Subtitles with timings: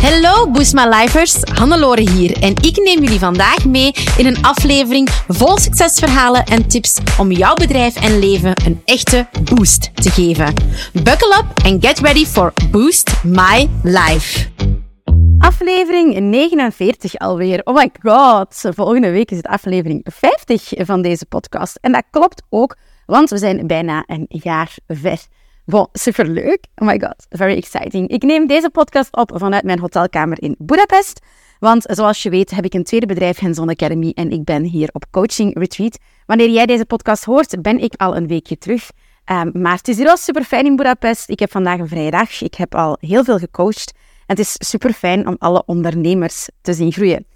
[0.00, 5.08] Hallo Boost My Lifers, Hannelore hier en ik neem jullie vandaag mee in een aflevering
[5.28, 10.54] vol succesverhalen en tips om jouw bedrijf en leven een echte boost te geven.
[10.92, 14.48] Buckle up and get ready for Boost My Life.
[15.38, 17.60] Aflevering 49 alweer.
[17.64, 21.78] Oh my god, volgende week is het aflevering 50 van deze podcast.
[21.80, 22.76] En dat klopt ook,
[23.06, 25.18] want we zijn bijna een jaar ver.
[25.64, 26.64] Bon, superleuk.
[26.74, 28.08] Oh my god, very exciting.
[28.08, 31.20] Ik neem deze podcast op vanuit mijn hotelkamer in Budapest.
[31.58, 34.88] Want zoals je weet heb ik een tweede bedrijf, Hands-on Academy, en ik ben hier
[34.92, 35.98] op coaching retreat.
[36.26, 38.90] Wanneer jij deze podcast hoort, ben ik al een weekje terug.
[39.24, 41.28] Um, maar het is hier al super fijn in Budapest.
[41.28, 42.42] Ik heb vandaag een vrije dag.
[42.42, 43.92] Ik heb al heel veel gecoacht.
[44.26, 47.26] En het is super fijn om alle ondernemers te zien groeien.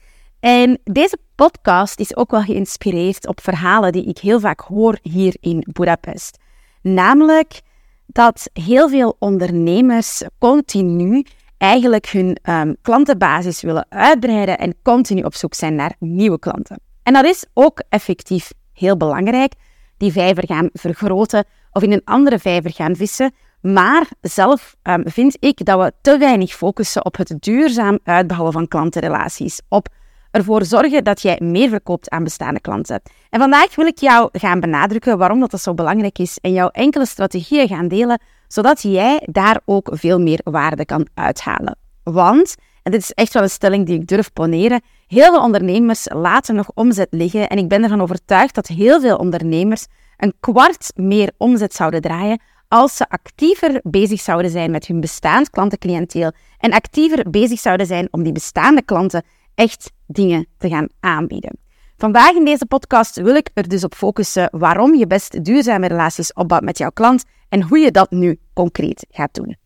[0.40, 5.36] En deze podcast is ook wel geïnspireerd op verhalen die ik heel vaak hoor hier
[5.40, 6.38] in Budapest.
[6.82, 7.60] Namelijk
[8.06, 11.24] dat heel veel ondernemers continu
[11.58, 16.80] eigenlijk hun um, klantenbasis willen uitbreiden en continu op zoek zijn naar nieuwe klanten.
[17.02, 19.52] En dat is ook effectief heel belangrijk.
[19.96, 23.34] Die vijver gaan vergroten of in een andere vijver gaan vissen.
[23.60, 28.68] Maar zelf um, vind ik dat we te weinig focussen op het duurzaam uitbouwen van
[28.68, 29.60] klantenrelaties.
[29.68, 29.88] Op
[30.34, 33.02] ervoor zorgen dat jij meer verkoopt aan bestaande klanten.
[33.30, 36.68] En vandaag wil ik jou gaan benadrukken waarom dat, dat zo belangrijk is en jouw
[36.68, 41.78] enkele strategieën gaan delen, zodat jij daar ook veel meer waarde kan uithalen.
[42.02, 46.06] Want, en dit is echt wel een stelling die ik durf poneren, heel veel ondernemers
[46.12, 50.92] laten nog omzet liggen en ik ben ervan overtuigd dat heel veel ondernemers een kwart
[50.94, 56.72] meer omzet zouden draaien als ze actiever bezig zouden zijn met hun bestaand klantencliënteel en
[56.72, 59.22] actiever bezig zouden zijn om die bestaande klanten
[59.54, 61.58] echt dingen te gaan aanbieden.
[61.96, 66.32] Vandaag in deze podcast wil ik er dus op focussen waarom je best duurzame relaties
[66.32, 69.56] opbouwt met jouw klant en hoe je dat nu concreet gaat doen.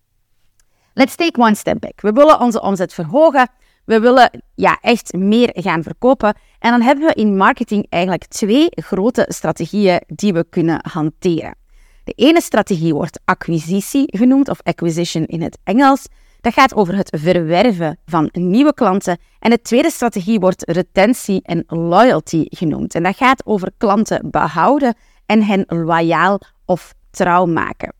[0.95, 2.01] Let's take one step back.
[2.01, 3.49] We willen onze omzet verhogen.
[3.85, 6.37] We willen ja, echt meer gaan verkopen.
[6.59, 11.57] En dan hebben we in marketing eigenlijk twee grote strategieën die we kunnen hanteren.
[12.05, 16.07] De ene strategie wordt acquisitie genoemd, of acquisition in het Engels.
[16.49, 19.19] Dat gaat over het verwerven van nieuwe klanten.
[19.39, 22.95] En de tweede strategie wordt retentie en loyalty genoemd.
[22.95, 24.95] En dat gaat over klanten behouden
[25.27, 27.93] en hen loyaal of trouw maken.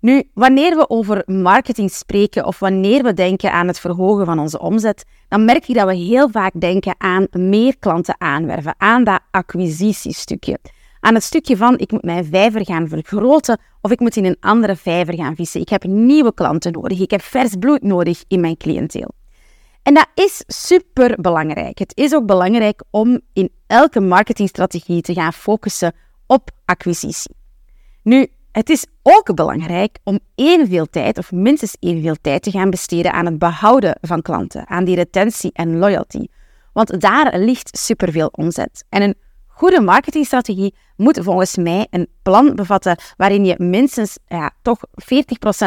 [0.00, 4.58] Nu, wanneer we over marketing spreken of wanneer we denken aan het verhogen van onze
[4.60, 9.20] omzet, dan merk je dat we heel vaak denken aan meer klanten aanwerven, aan dat
[9.30, 10.58] acquisitiestukje
[11.04, 14.36] aan het stukje van ik moet mijn vijver gaan vergroten of ik moet in een
[14.40, 15.60] andere vijver gaan vissen.
[15.60, 17.00] Ik heb nieuwe klanten nodig.
[17.00, 19.14] Ik heb vers bloed nodig in mijn cliënteel.
[19.82, 21.78] En dat is super belangrijk.
[21.78, 25.92] Het is ook belangrijk om in elke marketingstrategie te gaan focussen
[26.26, 27.36] op acquisitie.
[28.02, 33.12] Nu, het is ook belangrijk om evenveel tijd, of minstens evenveel tijd, te gaan besteden
[33.12, 36.26] aan het behouden van klanten, aan die retentie en loyalty.
[36.72, 38.84] Want daar ligt superveel omzet.
[38.88, 39.14] En een
[39.54, 45.16] goede marketingstrategie moet volgens mij een plan bevatten waarin je minstens ja, toch 40%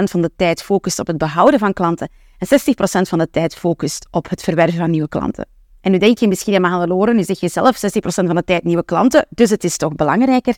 [0.03, 4.07] van de tijd focust op het behouden van klanten en 60% van de tijd focust
[4.11, 5.47] op het verwerven van nieuwe klanten.
[5.81, 8.43] En nu denk je misschien, ja, maar Loren, nu zeg je zelf 60% van de
[8.43, 10.55] tijd nieuwe klanten, dus het is toch belangrijker?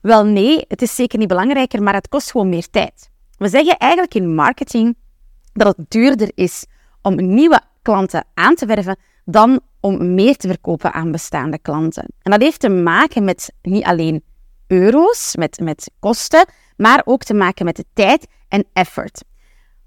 [0.00, 3.10] Wel nee, het is zeker niet belangrijker, maar het kost gewoon meer tijd.
[3.36, 4.96] We zeggen eigenlijk in marketing
[5.52, 6.66] dat het duurder is
[7.02, 12.06] om nieuwe klanten aan te werven dan om meer te verkopen aan bestaande klanten.
[12.22, 14.22] En dat heeft te maken met niet alleen
[14.66, 16.46] euro's, met, met kosten,
[16.76, 19.22] maar ook te maken met de tijd en effort.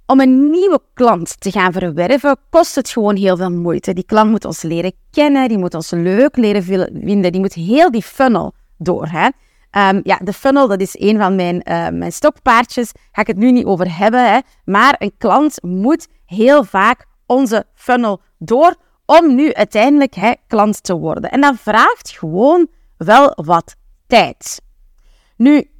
[0.06, 3.94] Om een nieuwe klant te gaan verwerven, kost het gewoon heel veel moeite.
[3.94, 7.92] Die klant moet ons leren kennen, die moet ons leuk leren vinden, die moet heel
[7.92, 9.10] die funnel door.
[9.72, 12.92] Um, ja, de funnel, dat is een van mijn, uh, mijn stokpaardjes.
[13.12, 14.34] Ga ik het nu niet over hebben.
[14.34, 14.40] Hè?
[14.66, 18.76] Maar een klant moet heel vaak onze funnel door
[19.08, 21.32] om nu uiteindelijk hè, klant te worden.
[21.32, 23.76] En dat vraagt gewoon wel wat
[24.08, 24.62] tijd.
[25.36, 25.72] Nu,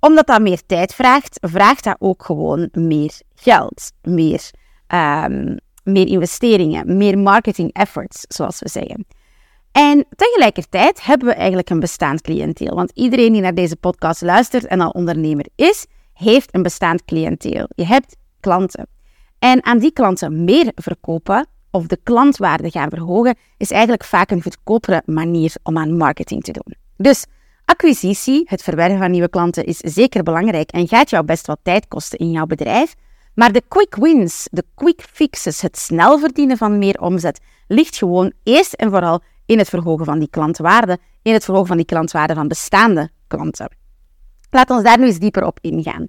[0.00, 4.50] omdat dat meer tijd vraagt, vraagt dat ook gewoon meer geld, meer,
[4.94, 9.06] um, meer investeringen, meer marketing efforts, zoals we zeggen.
[9.72, 12.74] En tegelijkertijd hebben we eigenlijk een bestaand cliënteel.
[12.74, 17.68] Want iedereen die naar deze podcast luistert en al ondernemer is, heeft een bestaand cliënteel.
[17.74, 18.88] Je hebt klanten.
[19.38, 24.42] En aan die klanten meer verkopen of de klantwaarde gaan verhogen, is eigenlijk vaak een
[24.42, 26.74] goedkopere manier om aan marketing te doen.
[26.96, 27.24] Dus
[27.64, 31.88] acquisitie, het verwerven van nieuwe klanten, is zeker belangrijk en gaat jou best wat tijd
[31.88, 32.94] kosten in jouw bedrijf.
[33.34, 38.32] Maar de quick wins, de quick fixes, het snel verdienen van meer omzet, ligt gewoon
[38.42, 42.34] eerst en vooral in het verhogen van die klantwaarde, in het verhogen van die klantwaarde
[42.34, 43.76] van bestaande klanten.
[44.50, 46.06] Laat ons daar nu eens dieper op ingaan.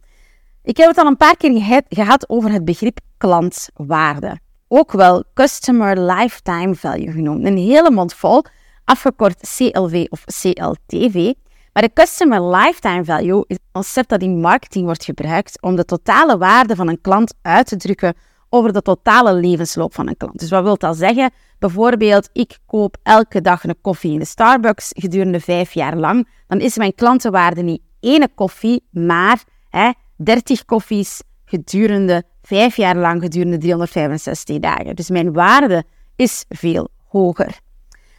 [0.64, 4.40] Ik heb het al een paar keer gehad over het begrip klantwaarde.
[4.68, 7.46] Ook wel Customer Lifetime Value genoemd.
[7.46, 8.44] Een hele mond vol,
[8.86, 11.34] afgekort CLV of CLTV.
[11.74, 15.86] Maar de Customer Lifetime Value is een concept dat in marketing wordt gebruikt om de
[15.86, 18.14] totale waarde van een klant uit te drukken
[18.50, 20.40] over de totale levensloop van een klant.
[20.40, 21.32] Dus wat wil dat zeggen?
[21.60, 26.28] Bijvoorbeeld, ik koop elke dag een koffie in de Starbucks gedurende vijf jaar lang.
[26.48, 33.22] Dan is mijn klantenwaarde niet één koffie, maar hè, 30 koffies gedurende vijf jaar lang,
[33.22, 34.96] gedurende 365 dagen.
[34.96, 35.84] Dus mijn waarde
[36.16, 37.60] is veel hoger.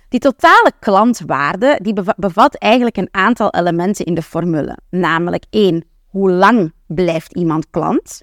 [0.09, 4.79] Die totale klantwaarde die bevat eigenlijk een aantal elementen in de formule.
[4.91, 8.23] Namelijk één, hoe lang blijft iemand klant?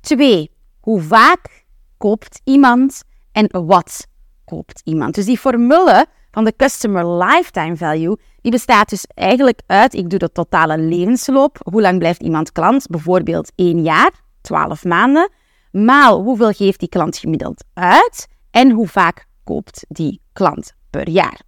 [0.00, 0.50] Twee,
[0.80, 1.64] hoe vaak
[1.96, 3.02] koopt iemand
[3.32, 4.06] en wat
[4.44, 5.14] koopt iemand?
[5.14, 10.18] Dus die formule van de Customer Lifetime Value, die bestaat dus eigenlijk uit, ik doe
[10.18, 12.86] de totale levensloop, hoe lang blijft iemand klant?
[12.86, 14.10] Bijvoorbeeld één jaar,
[14.40, 15.30] 12 maanden,
[15.70, 18.28] maal hoeveel geeft die klant gemiddeld uit?
[18.50, 21.40] En hoe vaak koopt die klant per jaar.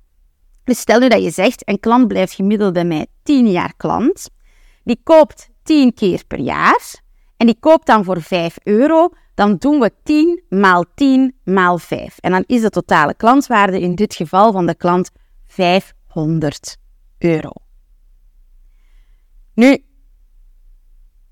[0.64, 4.30] Dus stel nu dat je zegt, een klant blijft gemiddeld bij mij 10 jaar klant,
[4.84, 7.02] die koopt 10 keer per jaar.
[7.36, 12.18] En die koopt dan voor 5 euro, dan doen we 10 maal 10 maal 5.
[12.18, 15.10] En dan is de totale klantwaarde in dit geval van de klant
[15.46, 16.76] 500
[19.54, 19.84] Nu,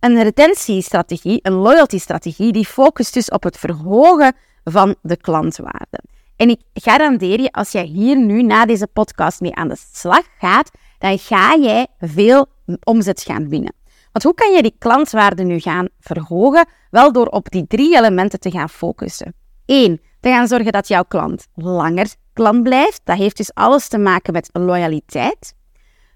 [0.01, 6.01] een retentiestrategie, een loyalty-strategie, die focust dus op het verhogen van de klantwaarde.
[6.37, 10.27] En ik garandeer je, als jij hier nu na deze podcast mee aan de slag
[10.39, 12.47] gaat, dan ga jij veel
[12.85, 13.75] omzet gaan winnen.
[14.13, 16.69] Want hoe kan je die klantwaarde nu gaan verhogen?
[16.91, 19.35] Wel door op die drie elementen te gaan focussen.
[19.67, 23.01] Eén, te gaan zorgen dat jouw klant langer klant blijft.
[23.05, 25.55] Dat heeft dus alles te maken met loyaliteit.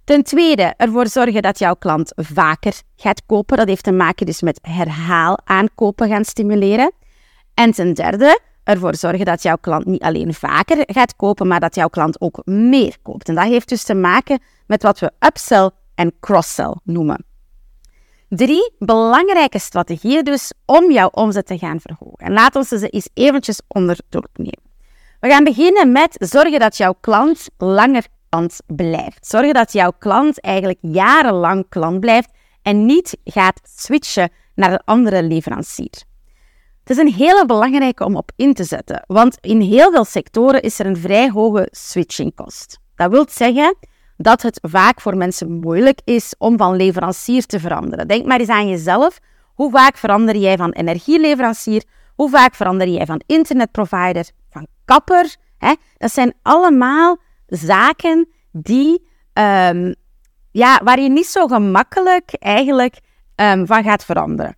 [0.07, 3.57] Ten tweede, ervoor zorgen dat jouw klant vaker gaat kopen.
[3.57, 6.93] Dat heeft te maken dus met herhaal aankopen gaan stimuleren.
[7.55, 11.75] En ten derde, ervoor zorgen dat jouw klant niet alleen vaker gaat kopen, maar dat
[11.75, 13.29] jouw klant ook meer koopt.
[13.29, 17.25] En dat heeft dus te maken met wat we upsell en cross-sell noemen.
[18.29, 22.27] Drie belangrijke strategieën dus om jouw omzet te gaan verhogen.
[22.27, 24.65] En laten we ze eens eventjes onder nemen.
[25.21, 29.27] We gaan beginnen met zorgen dat jouw klant langer klant blijft.
[29.27, 32.31] Zorgen dat jouw klant eigenlijk jarenlang klant blijft
[32.63, 36.05] en niet gaat switchen naar een andere leverancier.
[36.85, 40.63] Het is een hele belangrijke om op in te zetten, want in heel veel sectoren
[40.63, 42.79] is er een vrij hoge switchingkost.
[42.95, 43.77] Dat wil zeggen
[44.17, 48.09] dat het vaak voor mensen moeilijk is om van leverancier te veranderen.
[48.09, 49.19] Denk maar eens aan jezelf.
[49.55, 51.85] Hoe vaak verander jij van energieleverancier?
[52.15, 55.37] Hoe vaak verander jij van internetprovider, van kapper?
[55.59, 55.75] Hè?
[55.97, 59.95] Dat zijn allemaal zaken die, um,
[60.51, 62.99] ja, waar je niet zo gemakkelijk eigenlijk
[63.37, 64.57] um, van gaat veranderen.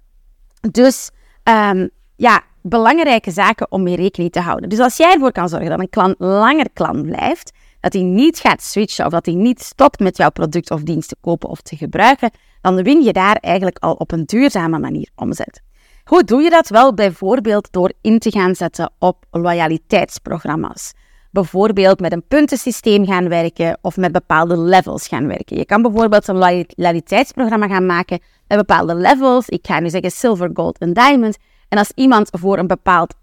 [0.70, 1.10] Dus
[1.44, 4.68] um, ja, belangrijke zaken om mee rekening te houden.
[4.68, 8.38] Dus als jij ervoor kan zorgen dat een klant langer klant blijft, dat hij niet
[8.38, 11.60] gaat switchen of dat hij niet stopt met jouw product of dienst te kopen of
[11.60, 12.30] te gebruiken,
[12.60, 15.62] dan win je daar eigenlijk al op een duurzame manier omzet.
[16.04, 16.68] Hoe doe je dat?
[16.68, 20.92] Wel bijvoorbeeld door in te gaan zetten op loyaliteitsprogramma's.
[21.30, 25.56] Bijvoorbeeld met een puntensysteem gaan werken of met bepaalde levels gaan werken.
[25.56, 29.48] Je kan bijvoorbeeld een loyaliteitsprogramma gaan maken met bepaalde levels.
[29.48, 31.36] Ik ga nu zeggen silver, gold en diamond.
[31.68, 33.14] En als iemand voor een bepaald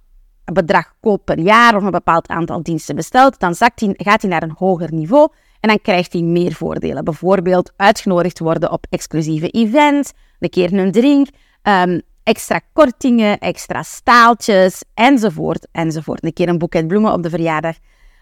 [0.54, 4.44] bedrag koopt per jaar of een bepaald aantal diensten bestelt, dan zakt gaat hij naar
[4.44, 5.28] een hoger niveau
[5.60, 7.04] en dan krijgt hij meer voordelen.
[7.04, 11.28] Bijvoorbeeld uitgenodigd worden op exclusieve events, een keer een drink,
[11.64, 16.24] um, extra kortingen, extra staaltjes, enzovoort, enzovoort.
[16.24, 17.76] Een keer een boeket bloemen op de verjaardag.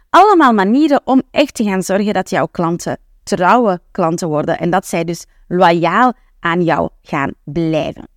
[0.10, 4.88] Allemaal manieren om echt te gaan zorgen dat jouw klanten trouwe klanten worden en dat
[4.88, 8.07] zij dus loyaal aan jou gaan blijven.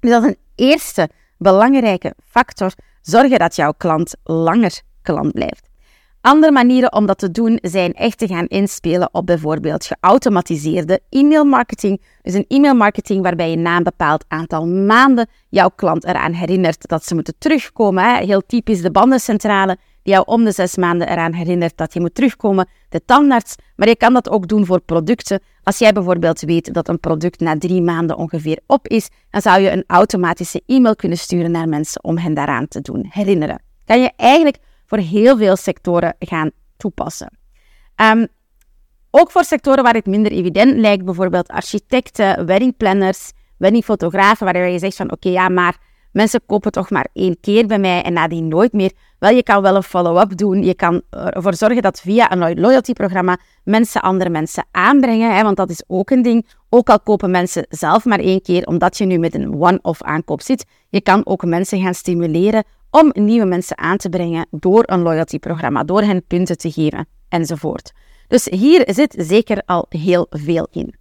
[0.00, 2.72] Dus dat is een eerste belangrijke factor.
[3.02, 5.68] Zorgen dat jouw klant langer klant blijft.
[6.22, 12.02] Andere manieren om dat te doen zijn echt te gaan inspelen op bijvoorbeeld geautomatiseerde e-mailmarketing.
[12.22, 17.04] Dus een e-mailmarketing waarbij je na een bepaald aantal maanden jouw klant eraan herinnert dat
[17.04, 18.16] ze moeten terugkomen.
[18.16, 22.14] Heel typisch de bandencentrale die jou om de zes maanden eraan herinnert dat je moet
[22.14, 22.68] terugkomen.
[22.88, 25.40] De tandarts, maar je kan dat ook doen voor producten.
[25.62, 29.60] Als jij bijvoorbeeld weet dat een product na drie maanden ongeveer op is, dan zou
[29.60, 33.62] je een automatische e-mail kunnen sturen naar mensen om hen daaraan te doen herinneren.
[33.84, 34.58] Kan je eigenlijk
[34.92, 37.38] voor heel veel sectoren gaan toepassen.
[37.96, 38.26] Um,
[39.10, 44.96] ook voor sectoren waar het minder evident lijkt, bijvoorbeeld architecten, weddingplanners, weddingfotografen, waar je zegt
[44.96, 45.76] van oké, ja, maar
[46.12, 48.92] mensen kopen toch maar één keer bij mij en nadien nooit meer.
[49.18, 50.64] Wel, je kan wel een follow-up doen.
[50.64, 55.70] Je kan ervoor zorgen dat via een loyalty-programma mensen andere mensen aanbrengen, hè, want dat
[55.70, 56.46] is ook een ding.
[56.68, 60.40] Ook al kopen mensen zelf maar één keer, omdat je nu met een one-off aankoop
[60.40, 65.02] zit, je kan ook mensen gaan stimuleren om nieuwe mensen aan te brengen door een
[65.02, 67.92] loyalty-programma, door hen punten te geven enzovoort.
[68.28, 70.94] Dus hier zit zeker al heel veel in.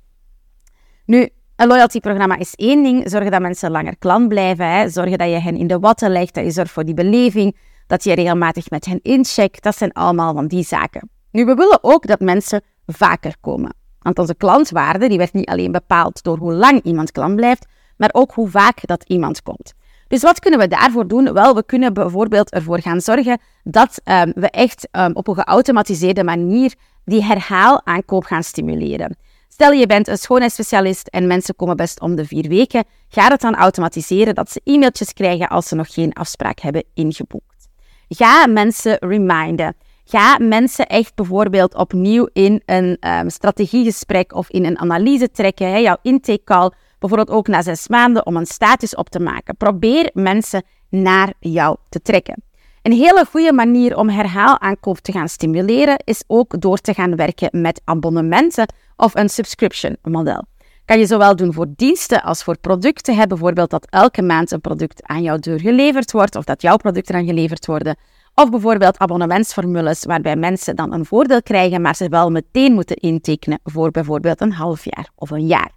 [1.05, 1.29] Nu,
[1.61, 3.09] een loyalty-programma is één ding.
[3.09, 4.71] Zorgen dat mensen langer klant blijven.
[4.71, 4.89] Hè.
[4.89, 6.33] Zorgen dat je hen in de watten legt.
[6.33, 7.57] Dat je zorgt voor die beleving.
[7.87, 9.63] Dat je regelmatig met hen incheckt.
[9.63, 11.09] Dat zijn allemaal van die zaken.
[11.31, 13.73] Nu, we willen ook dat mensen vaker komen.
[13.99, 17.65] Want onze klantwaarde die werd niet alleen bepaald door hoe lang iemand klant blijft,
[17.97, 19.73] maar ook hoe vaak dat iemand komt.
[20.07, 21.33] Dus wat kunnen we daarvoor doen?
[21.33, 26.23] Wel, we kunnen bijvoorbeeld ervoor gaan zorgen dat um, we echt um, op een geautomatiseerde
[26.23, 26.73] manier
[27.05, 29.17] die herhaalaankoop gaan stimuleren.
[29.53, 33.41] Stel je bent een schoonheidsspecialist en mensen komen best om de vier weken, ga het
[33.41, 37.67] dan automatiseren dat ze e-mailtjes krijgen als ze nog geen afspraak hebben ingeboekt.
[38.07, 39.75] Ga mensen reminden.
[40.05, 45.77] Ga mensen echt bijvoorbeeld opnieuw in een um, strategiegesprek of in een analyse trekken, hè,
[45.77, 49.57] jouw intake call, bijvoorbeeld ook na zes maanden om een status op te maken.
[49.57, 52.43] Probeer mensen naar jou te trekken.
[52.81, 57.61] Een hele goede manier om herhaalaankoop te gaan stimuleren is ook door te gaan werken
[57.61, 60.45] met abonnementen of een subscription model.
[60.85, 63.15] Kan je zowel doen voor diensten als voor producten.
[63.15, 63.27] Hè?
[63.27, 67.15] Bijvoorbeeld dat elke maand een product aan jouw deur geleverd wordt of dat jouw producten
[67.15, 67.95] aan geleverd worden.
[68.35, 73.59] Of bijvoorbeeld abonnementsformules waarbij mensen dan een voordeel krijgen, maar ze wel meteen moeten intekenen
[73.63, 75.71] voor bijvoorbeeld een half jaar of een jaar.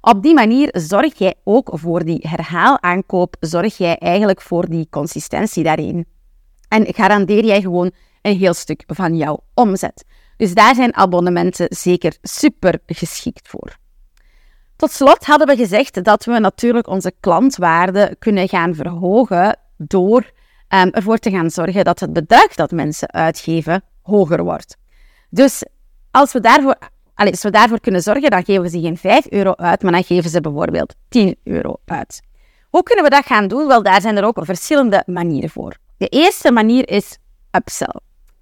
[0.00, 5.62] Op die manier zorg jij ook voor die herhaalaankoop, zorg jij eigenlijk voor die consistentie
[5.62, 6.06] daarin.
[6.68, 7.90] En garandeer jij gewoon
[8.22, 10.04] een heel stuk van jouw omzet.
[10.38, 13.76] Dus daar zijn abonnementen zeker super geschikt voor.
[14.76, 20.30] Tot slot hadden we gezegd dat we natuurlijk onze klantwaarde kunnen gaan verhogen door
[20.68, 24.76] um, ervoor te gaan zorgen dat het bedrag dat mensen uitgeven hoger wordt.
[25.30, 25.64] Dus
[26.10, 26.76] als we daarvoor,
[27.14, 30.04] allez, als we daarvoor kunnen zorgen, dan geven ze geen 5 euro uit, maar dan
[30.04, 32.20] geven ze bijvoorbeeld 10 euro uit.
[32.70, 33.66] Hoe kunnen we dat gaan doen?
[33.66, 35.76] Wel, daar zijn er ook verschillende manieren voor.
[35.96, 37.18] De eerste manier is
[37.50, 37.94] upsell.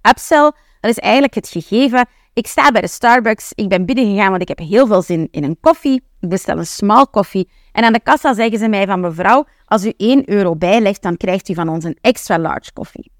[0.09, 2.07] Upsell, dat is eigenlijk het gegeven.
[2.33, 5.43] Ik sta bij de Starbucks, ik ben binnengegaan, want ik heb heel veel zin in
[5.43, 6.03] een koffie.
[6.19, 7.49] Ik bestel een small koffie.
[7.71, 11.17] En aan de kassa zeggen ze mij van mevrouw, als u 1 euro bijlegt, dan
[11.17, 13.11] krijgt u van ons een extra large koffie.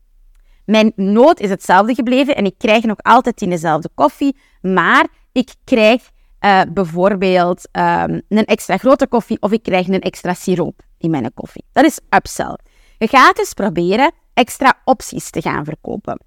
[0.65, 5.53] Mijn nood is hetzelfde gebleven en ik krijg nog altijd in dezelfde koffie, maar ik
[5.63, 6.09] krijg
[6.41, 11.33] uh, bijvoorbeeld um, een extra grote koffie of ik krijg een extra siroop in mijn
[11.33, 11.65] koffie.
[11.71, 12.57] Dat is upsell.
[12.97, 16.19] Je gaat dus proberen extra opties te gaan verkopen.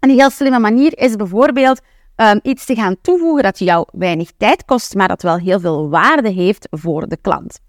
[0.00, 1.80] Een heel slimme manier is bijvoorbeeld
[2.16, 5.88] um, iets te gaan toevoegen dat jou weinig tijd kost, maar dat wel heel veel
[5.88, 7.60] waarde heeft voor de klant.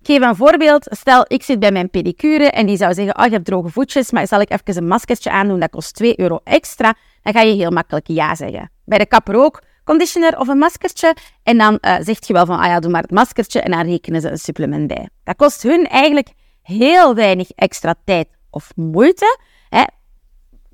[0.00, 0.86] Ik geef een voorbeeld.
[0.90, 4.10] Stel, ik zit bij mijn pedicure en die zou zeggen, oh, je hebt droge voetjes,
[4.10, 6.94] maar zal ik even een maskertje aandoen, dat kost 2 euro extra.
[7.22, 8.70] Dan ga je heel makkelijk ja zeggen.
[8.84, 11.16] Bij de kapper ook, conditioner of een maskertje.
[11.42, 13.86] En dan uh, zegt je wel van, ah ja, doe maar het maskertje en dan
[13.86, 15.08] rekenen ze een supplement bij.
[15.24, 16.28] Dat kost hun eigenlijk
[16.62, 19.38] heel weinig extra tijd of moeite.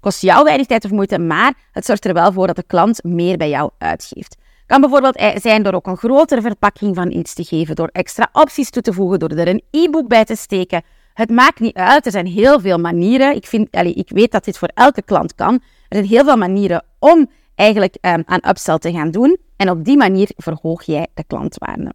[0.07, 3.05] Kost jou weinig tijd of moeite, maar het zorgt er wel voor dat de klant
[3.05, 4.37] meer bij jou uitgeeft.
[4.67, 8.71] Kan bijvoorbeeld zijn door ook een grotere verpakking van iets te geven, door extra opties
[8.71, 10.83] toe te voegen, door er een e-book bij te steken.
[11.15, 13.35] Het maakt niet uit, er zijn heel veel manieren.
[13.35, 15.55] Ik, vind, ik weet dat dit voor elke klant kan.
[15.55, 19.39] Er zijn heel veel manieren om eigenlijk um, aan upsell te gaan doen.
[19.57, 21.93] En op die manier verhoog jij de klantwaarde.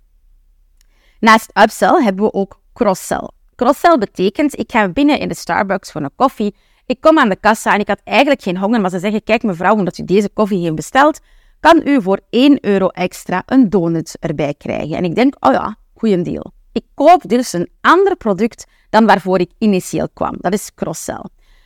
[1.20, 3.30] Naast upsell hebben we ook cross-sell.
[3.56, 6.56] Cross-sell betekent, ik ga binnen in de Starbucks voor een koffie.
[6.92, 9.44] Ik kom aan de kassa en ik had eigenlijk geen honger, maar ze zeggen, kijk
[9.44, 11.20] mevrouw, omdat u deze koffie heeft besteld,
[11.60, 14.98] kan u voor 1 euro extra een donut erbij krijgen.
[14.98, 16.52] En ik denk, oh ja, goeie deal.
[16.72, 20.36] Ik koop dus een ander product dan waarvoor ik initieel kwam.
[20.38, 21.26] Dat is cross-sell.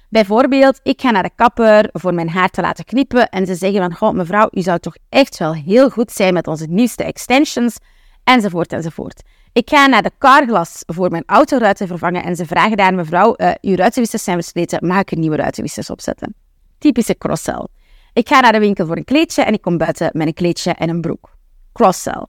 [0.09, 3.79] Bijvoorbeeld, ik ga naar de kapper voor mijn haar te laten knippen en ze zeggen
[3.81, 7.77] van, goh, mevrouw, u zou toch echt wel heel goed zijn met onze nieuwste extensions,
[8.23, 9.21] enzovoort, enzovoort.
[9.55, 13.51] Ik ga naar de carglas voor mijn autoruiten vervangen en ze vragen daar, mevrouw, uh,
[13.61, 16.35] uw ruitenwissers zijn versleten, mag ik er nieuwe ruitenwissers opzetten?
[16.77, 17.67] Typische cross-sell.
[18.13, 20.71] Ik ga naar de winkel voor een kleedje en ik kom buiten met een kleedje
[20.71, 21.35] en een broek.
[21.73, 22.25] Cross-sell.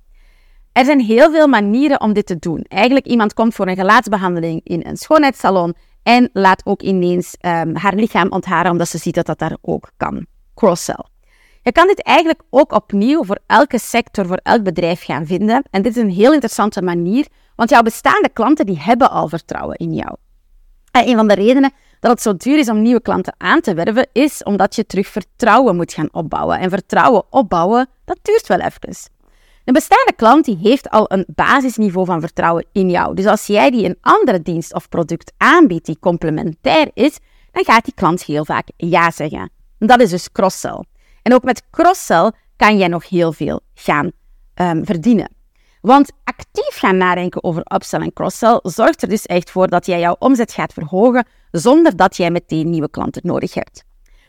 [0.73, 2.65] Er zijn heel veel manieren om dit te doen.
[2.69, 7.95] Eigenlijk, iemand komt voor een gelaatsbehandeling in een schoonheidssalon en laat ook ineens um, haar
[7.95, 10.27] lichaam ontharen omdat ze ziet dat dat daar ook kan.
[10.55, 11.05] Cross-sell.
[11.67, 15.63] Je kan dit eigenlijk ook opnieuw voor elke sector, voor elk bedrijf gaan vinden.
[15.71, 19.77] En dit is een heel interessante manier, want jouw bestaande klanten die hebben al vertrouwen
[19.77, 20.17] in jou.
[20.91, 23.75] En een van de redenen dat het zo duur is om nieuwe klanten aan te
[23.75, 26.59] werven, is omdat je terug vertrouwen moet gaan opbouwen.
[26.59, 29.13] En vertrouwen opbouwen, dat duurt wel even.
[29.65, 33.15] Een bestaande klant die heeft al een basisniveau van vertrouwen in jou.
[33.15, 37.19] Dus als jij die een andere dienst of product aanbiedt die complementair is,
[37.53, 39.51] dan gaat die klant heel vaak ja zeggen.
[39.79, 40.85] Dat is dus cross-sell.
[41.27, 44.11] En ook met cross-sell kan jij nog heel veel gaan
[44.55, 45.35] um, verdienen.
[45.81, 50.01] Want actief gaan nadenken over upsell en cross-sell zorgt er dus echt voor dat jij
[50.01, 53.85] jouw omzet gaat verhogen zonder dat jij meteen nieuwe klanten nodig hebt.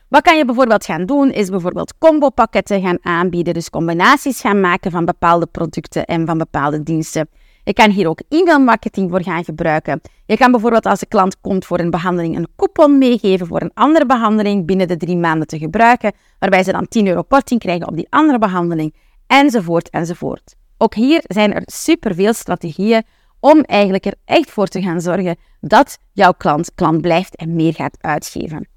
[0.07, 4.91] Wat kan je bijvoorbeeld gaan doen, is bijvoorbeeld combo-pakketten gaan aanbieden, dus combinaties gaan maken
[4.91, 7.29] van bepaalde producten en van bepaalde diensten.
[7.67, 10.01] Je kan hier ook e-mailmarketing voor gaan gebruiken.
[10.25, 13.71] Je kan bijvoorbeeld als de klant komt voor een behandeling een coupon meegeven voor een
[13.73, 17.87] andere behandeling binnen de drie maanden te gebruiken, waarbij ze dan 10 euro korting krijgen
[17.87, 18.95] op die andere behandeling,
[19.27, 20.55] enzovoort, enzovoort.
[20.77, 23.03] Ook hier zijn er superveel strategieën
[23.39, 27.73] om eigenlijk er echt voor te gaan zorgen dat jouw klant klant blijft en meer
[27.73, 28.67] gaat uitgeven.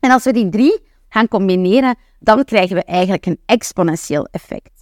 [0.00, 4.79] En als we die drie gaan combineren, dan krijgen we eigenlijk een exponentieel effect.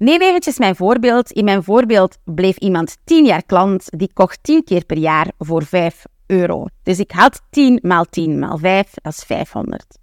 [0.00, 1.30] Neem eventjes mijn voorbeeld.
[1.30, 5.64] In mijn voorbeeld bleef iemand 10 jaar klant, die kocht 10 keer per jaar voor
[5.64, 6.66] 5 euro.
[6.82, 9.98] Dus ik had 10 maal 10 maal 5, dat is 500.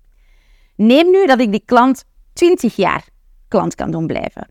[0.75, 3.07] Neem nu dat ik die klant 20 jaar
[3.47, 4.47] klant kan doen blijven.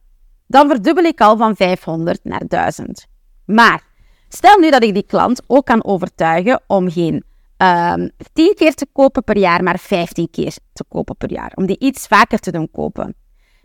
[0.46, 3.06] Dan verdubbel ik al van 500 naar 1000.
[3.44, 3.82] Maar
[4.28, 7.24] stel nu dat ik die klant ook kan overtuigen om geen um,
[7.56, 11.52] ehm, 10 keer te kopen per jaar, maar 15 keer te kopen per jaar.
[11.54, 13.14] Om die iets vaker te doen kopen.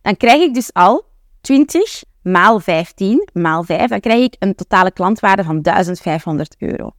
[0.02, 1.10] Dan krijg ik dus al
[1.42, 3.90] 20 maal 15 maal 5.
[3.90, 6.92] Dan krijg ik een totale klantwaarde van 1500 euro.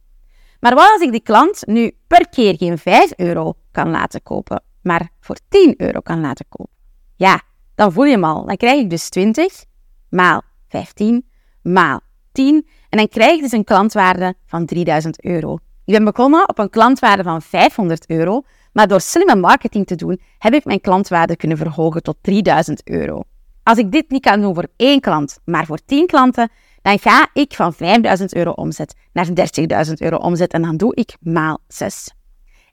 [0.59, 4.63] Maar wat als ik die klant nu per keer geen 5 euro kan laten kopen,
[4.81, 6.73] maar voor 10 euro kan laten kopen?
[7.15, 7.41] Ja,
[7.75, 8.45] dan voel je hem al.
[8.45, 9.65] Dan krijg ik dus 20
[10.09, 11.25] maal 15
[11.61, 11.99] maal
[12.31, 12.67] 10.
[12.89, 15.57] En dan krijg ik dus een klantwaarde van 3000 euro.
[15.85, 20.21] Ik ben begonnen op een klantwaarde van 500 euro, maar door slimme marketing te doen,
[20.37, 23.23] heb ik mijn klantwaarde kunnen verhogen tot 3000 euro.
[23.63, 26.49] Als ik dit niet kan doen voor één klant, maar voor 10 klanten,
[26.81, 29.27] dan ga ik van 5000 euro omzet naar
[29.87, 32.13] 30.000 euro omzet en dan doe ik maal 6.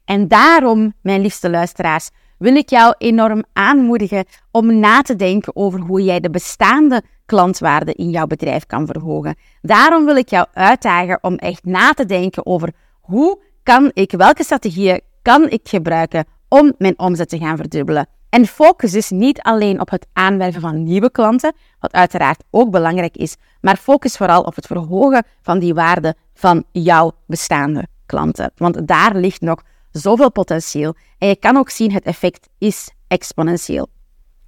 [0.05, 5.79] En daarom, mijn liefste luisteraars, wil ik jou enorm aanmoedigen om na te denken over
[5.79, 9.35] hoe jij de bestaande klantwaarde in jouw bedrijf kan verhogen.
[9.61, 14.43] Daarom wil ik jou uitdagen om echt na te denken over hoe kan ik, welke
[14.43, 18.07] strategieën kan ik gebruiken om mijn omzet te gaan verdubbelen.
[18.31, 23.17] En focus dus niet alleen op het aanwerven van nieuwe klanten, wat uiteraard ook belangrijk
[23.17, 28.51] is, maar focus vooral op het verhogen van die waarde van jouw bestaande klanten.
[28.55, 30.95] Want daar ligt nog zoveel potentieel.
[31.17, 33.87] En je kan ook zien, het effect is exponentieel.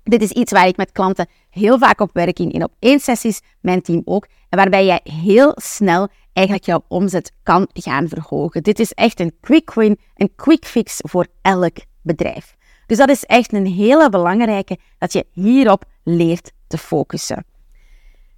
[0.04, 3.00] Dit is iets waar ik met klanten heel vaak op werk in, in op één
[3.00, 4.28] sessies, mijn team ook.
[4.50, 8.64] En waarbij jij heel snel eigenlijk jouw omzet kan gaan verhogen.
[8.64, 12.56] Dit is echt een quick win, een quick fix voor elk bedrijf.
[12.86, 17.46] Dus dat is echt een hele belangrijke, dat je hierop leert te focussen.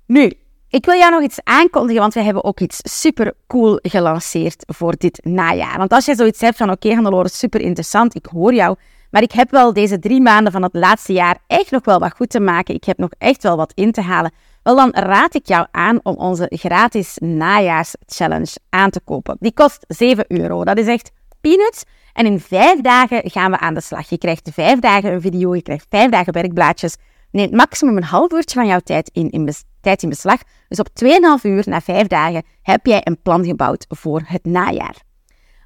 [0.05, 0.31] Nu,
[0.69, 4.95] ik wil jou nog iets aankondigen, want we hebben ook iets super cool gelanceerd voor
[4.97, 5.77] dit najaar.
[5.77, 8.77] Want als je zoiets hebt van, oké, okay, Hannelore, super interessant, ik hoor jou,
[9.15, 12.15] maar ik heb wel deze drie maanden van het laatste jaar echt nog wel wat
[12.15, 12.75] goed te maken.
[12.75, 14.31] Ik heb nog echt wel wat in te halen.
[14.63, 19.37] Wel, dan raad ik jou aan om onze gratis najaarschallenge aan te kopen.
[19.39, 20.63] Die kost 7 euro.
[20.63, 21.11] Dat is echt
[21.45, 21.83] peanuts.
[22.13, 24.09] En in vijf dagen gaan we aan de slag.
[24.09, 26.95] Je krijgt vijf dagen een video, je krijgt vijf dagen werkblaadjes.
[27.31, 30.39] Neemt maximum een half uurtje van jouw tijd in, in, tijd in beslag.
[30.67, 31.09] Dus op 2,5
[31.41, 34.95] uur na vijf dagen heb jij een plan gebouwd voor het najaar.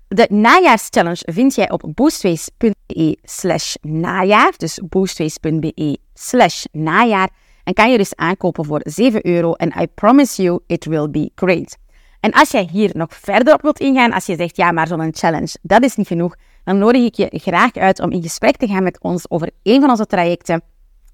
[0.08, 4.54] De najaarschallenge vind jij op boostways.be slash najaar.
[4.58, 7.30] Dus boostways.be slash najaar.
[7.64, 9.54] En kan je dus aankopen voor 7 euro.
[9.54, 11.78] En I promise you, it will be great.
[12.20, 15.16] En als jij hier nog verder op wilt ingaan, als je zegt, ja, maar zo'n
[15.16, 18.68] challenge, dat is niet genoeg, dan nodig ik je graag uit om in gesprek te
[18.68, 20.62] gaan met ons over een van onze trajecten.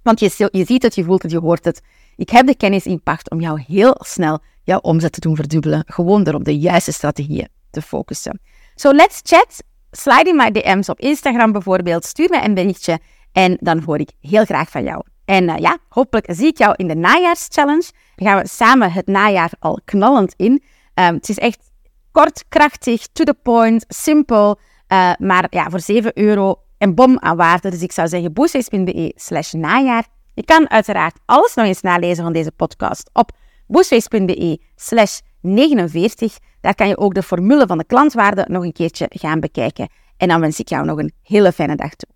[0.04, 1.82] Want je, je ziet het, je voelt het, je hoort het.
[2.16, 5.84] Ik heb de kennis in pacht om jou heel snel jouw omzet te doen verdubbelen.
[5.88, 8.40] Gewoon door op de juiste strategieën te focussen.
[8.76, 9.64] So let's chat.
[9.92, 12.06] Slide in my DM's op Instagram bijvoorbeeld.
[12.06, 13.00] Stuur me een berichtje
[13.32, 15.04] en dan hoor ik heel graag van jou.
[15.26, 17.92] En uh, ja, hopelijk zie ik jou in de najaarschallenge.
[18.16, 20.64] Dan gaan we samen het najaar al knallend in.
[20.96, 21.72] Um, het is echt
[22.12, 24.60] kort, krachtig, to the point, simpel.
[24.88, 27.70] Uh, maar ja, voor 7 euro een bom aan waarde.
[27.70, 30.08] Dus ik zou zeggen boostface.be slash najaar.
[30.34, 33.32] Je kan uiteraard alles nog eens nalezen van deze podcast op
[33.68, 36.38] boostface.be slash 49.
[36.62, 39.90] Daar kan je ook de formule van de klantwaarde nog een keertje gaan bekijken.
[40.18, 42.15] En dan wens ik jou nog een hele fijne dag toe.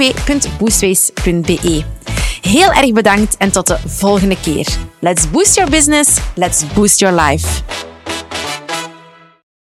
[0.00, 1.84] www.boostways.be.
[2.40, 4.66] Heel erg bedankt en tot de volgende keer.
[4.98, 6.18] Let's boost your business.
[6.34, 7.89] Let's boost your life.